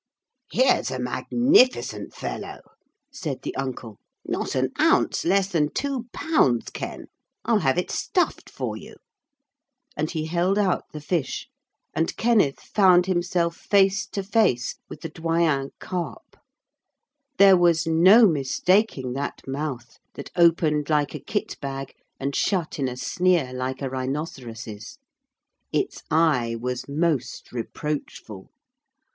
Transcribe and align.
'Here's 0.51 0.89
a 0.89 0.97
magnificent 0.97 2.11
fellow,' 2.11 2.71
said 3.13 3.43
the 3.43 3.55
uncle. 3.55 3.99
'Not 4.25 4.55
an 4.55 4.71
ounce 4.79 5.23
less 5.25 5.47
than 5.49 5.71
two 5.75 6.07
pounds, 6.11 6.71
Ken. 6.71 7.05
I'll 7.45 7.59
have 7.59 7.77
it 7.77 7.91
stuffed 7.91 8.49
for 8.49 8.75
you.' 8.75 8.95
And 9.95 10.09
he 10.09 10.25
held 10.25 10.57
out 10.57 10.85
the 10.91 11.01
fish 11.01 11.49
and 11.93 12.17
Kenneth 12.17 12.61
found 12.61 13.05
himself 13.05 13.55
face 13.55 14.07
to 14.07 14.23
face 14.23 14.73
with 14.89 15.01
the 15.01 15.09
Doyen 15.09 15.69
Carp. 15.77 16.35
There 17.37 17.55
was 17.55 17.85
no 17.85 18.25
mistaking 18.25 19.13
that 19.13 19.43
mouth 19.47 19.99
that 20.15 20.31
opened 20.35 20.89
like 20.89 21.13
a 21.13 21.19
kit 21.19 21.57
bag, 21.61 21.93
and 22.19 22.35
shut 22.35 22.79
in 22.79 22.87
a 22.87 22.97
sneer 22.97 23.53
like 23.53 23.83
a 23.83 23.89
rhinoceros's. 23.91 24.97
Its 25.71 26.01
eye 26.09 26.55
was 26.59 26.89
most 26.89 27.51
reproachful. 27.51 28.49